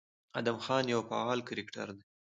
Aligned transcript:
ادم 0.39 0.57
خان 0.65 0.83
يو 0.93 0.99
فعال 1.09 1.39
کرکټر 1.47 1.87
دى، 1.97 2.03